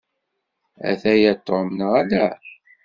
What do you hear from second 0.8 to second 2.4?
Ataya Tom, neɣ ala?